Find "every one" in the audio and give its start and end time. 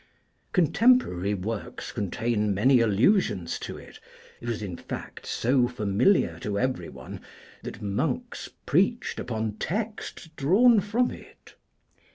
6.57-7.21